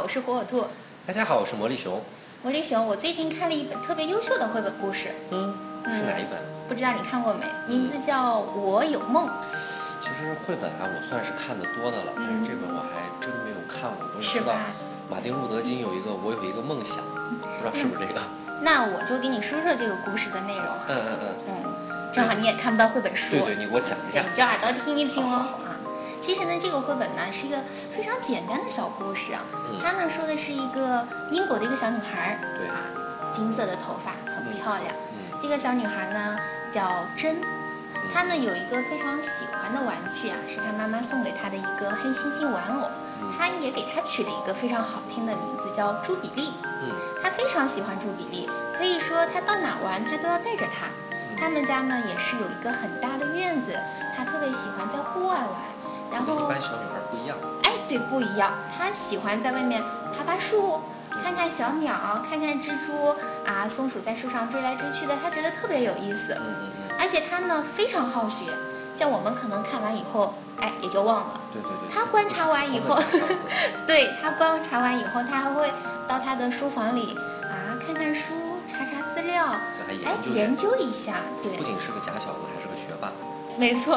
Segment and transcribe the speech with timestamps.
[0.00, 0.64] 好，我是火火兔。
[1.06, 2.00] 大家好，我是魔力熊。
[2.42, 5.54] 魔力熊，我最近看了一本特别优秀的绘本故事，嗯，
[5.84, 6.40] 是哪一本？
[6.66, 7.44] 不知道你看过没？
[7.68, 9.28] 名字叫《我有梦》。
[10.00, 14.08] 其实绘本啊，我算是看的多的了，但是这本我还真没有看过。
[14.16, 14.54] 我知道
[15.10, 16.96] 马丁路德金有一个“我有一个梦想”，
[17.42, 18.22] 不知道是不是这个？
[18.62, 20.64] 那我就给你说说这个故事的内容。
[20.88, 21.36] 嗯嗯嗯。
[21.46, 23.32] 嗯，正好你也看不到绘本书。
[23.32, 24.22] 对对，你给我讲一下。
[24.22, 25.59] 你就耳朵听一听哦。
[26.20, 27.56] 其实呢，这个绘本呢是一个
[27.90, 29.40] 非常简单的小故事啊。
[29.82, 32.84] 它呢说的是一个英国的一个小女孩，对啊，
[33.30, 34.94] 金色的头发很漂亮。
[35.40, 36.38] 这个小女孩呢
[36.70, 37.40] 叫珍，
[38.12, 42.90] 她呢有一个非常喜欢的玩具啊，是她妈妈送给她的一个黑猩猩玩偶。
[43.38, 46.52] 她也给她取了一个非常好听的名字，叫朱比利。
[46.82, 46.90] 嗯，
[47.22, 50.86] 她非常喜欢朱比利，可以说她到哪玩她都要带着它。
[51.38, 53.72] 他们家呢也是有一个很大的院子，
[54.14, 55.70] 她特别喜欢在户外玩。
[56.12, 58.52] 然后一般小女孩不一样，哎，对，不一样。
[58.76, 59.82] 她喜欢在外面
[60.16, 60.80] 爬爬树，
[61.22, 61.94] 看看小鸟，
[62.28, 63.14] 看看蜘蛛
[63.46, 66.34] 啊，松鼠在树上追来追去的，她觉得特别有意思。
[66.34, 66.96] 嗯嗯嗯。
[66.98, 68.44] 而且她呢非常好学，
[68.92, 71.40] 像我们可能看完以后，哎，也就忘了。
[71.52, 71.94] 对对对。
[71.94, 72.98] 她观察完以后，
[73.86, 75.72] 对她观察完以后，她还会
[76.08, 78.32] 到她的书房里啊，看看书，
[78.68, 79.46] 查查资料，
[79.88, 81.16] 哎，研究一下。
[81.42, 81.52] 对。
[81.52, 83.10] 不仅是个假小子，还是个学霸。
[83.56, 83.96] 没错，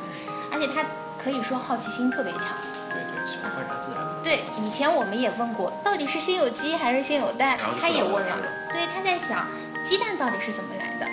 [0.52, 0.84] 而且她。
[1.22, 2.56] 可以说好奇心特别强，
[2.90, 4.04] 对对，喜欢观察自然。
[4.22, 7.58] 对，以前我们也问过，到底是先有鸡还是先有蛋？
[7.80, 8.36] 他也问了。
[8.72, 9.46] 对，他在想
[9.84, 11.06] 鸡蛋到底是怎么来的。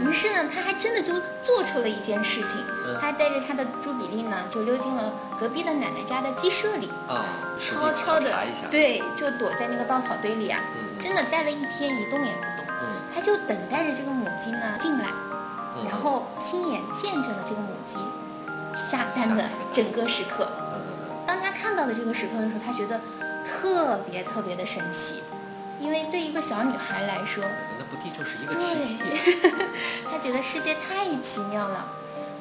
[0.00, 2.64] 于是呢，他还真的就做出了一件事情，
[3.00, 7.24] 他带着他的朱比利呢，就溜进了隔壁的奶奶家的鸡舍里，啊，
[7.58, 8.30] 悄悄的，
[8.70, 10.60] 对，就躲在那个稻草堆里啊，
[11.00, 12.66] 真的待了一天一动也不动。
[12.80, 15.06] 嗯，他就等待着这个母鸡呢进来，
[15.90, 17.98] 然后亲眼见证了这个母鸡。
[18.78, 20.48] 下单的整个时刻，
[21.26, 23.00] 当他看到的这个时刻的时候，他觉得
[23.44, 25.22] 特别特别的神奇，
[25.80, 27.44] 因为对一个小女孩来说，
[27.78, 29.02] 那不地就是一个奇迹。
[30.10, 31.86] 他觉得世界太奇妙了，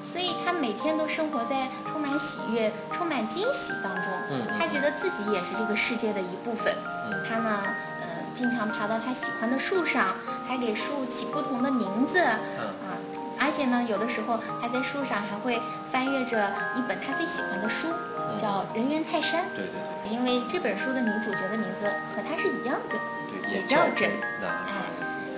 [0.04, 4.06] 所以他每天都生活在充满喜悦、充满惊喜当中。
[4.60, 6.74] 他觉得自己也是这个世界的一部分。
[7.28, 7.64] 他呢，
[8.02, 10.16] 嗯，经常爬到他喜欢的树上，
[10.48, 12.24] 还给树起不同的名字。
[13.48, 15.58] 而且呢，有的时候他在树上还会
[15.90, 17.88] 翻阅着一本他最喜欢的书，
[18.36, 19.46] 叫《人猿泰山》。
[19.56, 20.12] 对对对。
[20.12, 23.00] 因为这本书的女主角的名字和他是一样的，
[23.50, 24.12] 也叫真。
[24.44, 24.92] 哎，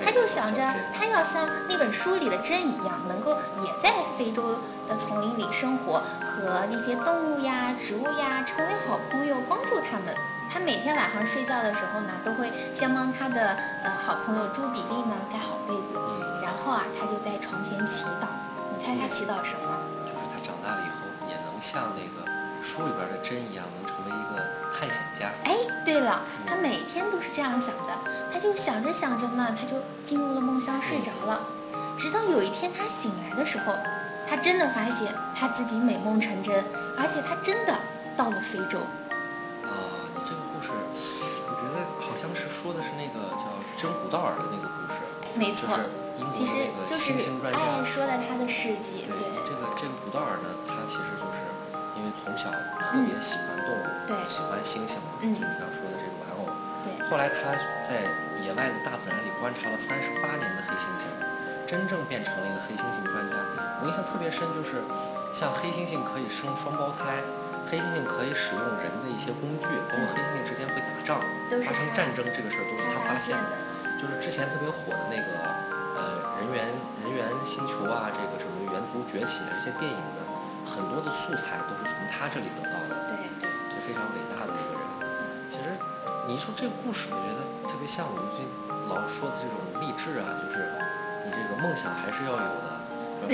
[0.04, 0.62] 他就想着
[0.94, 10.16] 他要像那本书里的珍一样，能够也在非洲的丛林里生活，和那些动物呀、植物呀成为好朋友，帮助他们。
[10.52, 15.94] 他每天晚上睡觉的时候呢，都会先帮他的呃好朋友朱比利呢盖好被子，
[16.42, 18.26] 然后啊，他就在床前祈祷。
[18.76, 19.78] 你猜他祈祷什么？
[20.06, 22.26] 就是他长大了以后也能像那个
[22.64, 24.44] 书里边的珍一样，能成为一个
[24.74, 25.30] 探险家。
[25.44, 25.56] 哎，
[25.86, 27.94] 对了，他每天都是这样想的。
[28.32, 31.42] 他就想着想着呢，他就进入了梦乡，睡着了。
[31.98, 33.74] 直到有一天他醒来的时候，
[34.28, 36.64] 他真的发现他自己美梦成真，
[36.98, 37.76] 而且他真的
[38.16, 38.80] 到了非洲。
[39.66, 40.72] 啊，你这个故事，
[41.50, 45.02] 我觉得好像是说的是那个叫真古道尔的那个故事，
[45.36, 45.76] 没错，
[46.32, 47.12] 其实就是
[47.52, 49.04] 爱说的他的事迹。
[49.10, 51.44] 对，这个这个古道尔呢，他其实就是
[51.98, 56.29] 因为从小特别喜欢动物，对，喜欢猩猩嘛，就你刚说的这个。
[57.10, 58.06] 后来他在
[58.46, 61.10] 野外的大自然里观察了三十八年的黑猩猩，
[61.66, 63.34] 真正变成了一个黑猩猩专家。
[63.82, 64.78] 我印象特别深，就是
[65.34, 67.18] 像黑猩猩可以生双胞胎。
[67.66, 71.18] 黑猩猩可以使用人的一些工具，包括黑猩猩之间会打仗、
[71.50, 73.58] 发生战争，这个事儿都是他发现的。
[73.98, 75.30] 就是之前特别火的那个
[75.98, 76.62] 呃人猿
[77.02, 80.22] 人猿星球啊，这个什么猿族崛起啊这些电影的
[80.62, 82.94] 很多的素材都是从他这里得到的。
[83.10, 84.86] 对对，就非常伟大的一个人。
[85.50, 85.74] 其实
[86.30, 88.46] 你一说这个故事，我觉得特别像我们最
[88.86, 90.62] 老说的这种励志啊，就是
[91.26, 92.70] 你这个梦想还是要有的，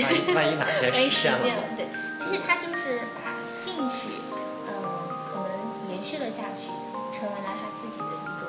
[0.00, 1.44] 一万一哪天实 现了。
[1.76, 4.16] 对，其实他就是把兴趣。
[4.72, 4.72] 嗯，
[5.28, 6.72] 可能延续了下去，
[7.12, 8.48] 成为了他自己的一种。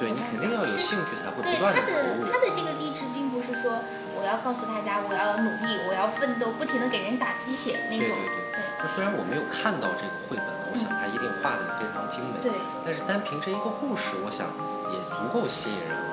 [0.00, 1.92] 对你肯定要有兴趣才会不断的他的
[2.32, 3.76] 他的这个励志，并不是说
[4.16, 8.08] 我要告诉大家我要努力，我要奋斗，不停的给人打鸡血那种。
[8.08, 8.58] 对对对。
[8.80, 12.40] 就虽然我没有看到这个绘本，我想它一定画的也非常精美。
[12.40, 12.52] 对。
[12.84, 14.48] 但是单凭这一个故事，我想
[14.88, 16.12] 也足够吸引人了。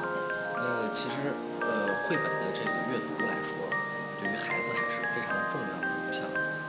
[0.60, 1.32] 那个其实
[1.64, 3.56] 呃，绘本的这个阅读来说，
[4.20, 5.88] 对于孩子还是非常重要的。
[6.08, 6.24] 你像，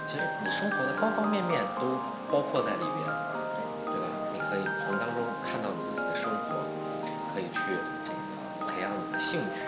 [0.07, 1.99] 其实你生活的方方面面都
[2.31, 3.35] 包括在里边。
[4.55, 6.63] 可以从当中看到你自己的生活，
[7.35, 7.59] 可以去
[8.05, 9.67] 这个培养你的兴趣，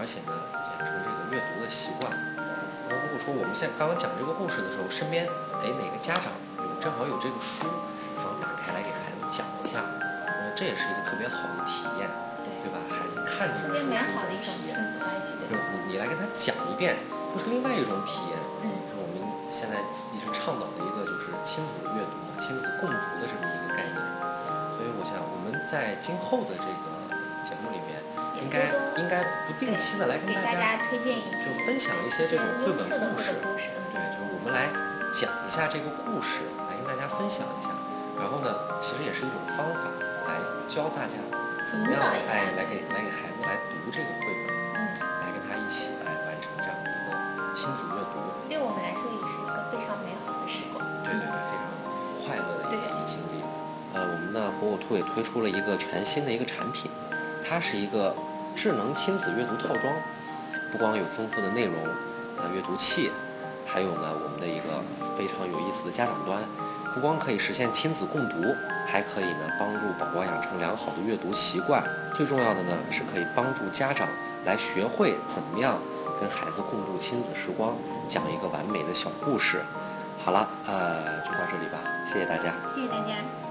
[0.00, 0.32] 而且呢，
[0.80, 2.08] 养成这个阅读的习惯。
[2.88, 5.28] 那如果说我们现在刚刚讲这个故事的时候，身边
[5.60, 6.32] 哎哪个家长
[6.64, 7.68] 有正好有这个书，
[8.16, 9.84] 不妨打开来给孩子讲一下。
[10.58, 12.10] 这也是一个特别好的体验，
[12.44, 12.82] 对对吧？
[12.90, 15.46] 孩子看着特别美好的一种体验，亲子关系的。
[15.48, 16.98] 就是你你来跟他讲一遍，
[17.32, 18.36] 又是另外一种体验。
[18.60, 19.80] 嗯，就是我们现在
[20.12, 23.96] 一直倡导的一个就是亲子阅读嘛，亲子共读的这么一个概念。
[24.76, 26.86] 所以我想我们在今后的这个
[27.40, 28.02] 节目里面，
[28.42, 33.32] 应该应该不定期的来跟大家推荐一就分享一些这种绘本的故事
[33.92, 34.68] 对，就是我们来
[35.12, 37.70] 讲一下这个故事，来跟大家分享一下。
[38.16, 39.88] 然后呢，其实也是一种方法，
[40.28, 40.36] 来
[40.68, 41.16] 教大家
[41.64, 44.80] 怎么样哎来给来给孩子来读这个绘本，嗯，
[45.24, 47.16] 来跟他一起来完成这样的一个
[47.54, 48.20] 亲子阅读。
[48.48, 50.84] 对我们来说也是一个非常美好的时光。
[51.04, 51.64] 对对对，非常
[52.20, 53.40] 快乐的一个对一个经历。
[53.92, 56.90] 呃，我们呢，火火兔也推出了一个全新的一个产品，
[57.42, 58.14] 它是一个
[58.60, 59.90] 智能亲子阅读套装，
[60.70, 61.82] 不光有丰富的内容，
[62.36, 63.10] 啊，阅读器，
[63.64, 64.84] 还有呢，我们的一个
[65.16, 66.42] 非常有意思的家长端，
[66.92, 68.54] 不光可以实现亲子共读，
[68.86, 71.82] 还可以呢帮助宝宝养成良好的阅读习惯。
[72.14, 74.06] 最重要的呢，是可以帮助家长
[74.44, 75.78] 来学会怎么样
[76.20, 77.74] 跟孩子共度亲子时光，
[78.06, 79.62] 讲一个完美的小故事。
[80.22, 82.52] 好了，呃，就到这里吧，谢谢大家。
[82.74, 83.49] 谢谢大家。